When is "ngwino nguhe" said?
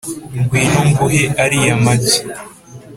0.39-1.23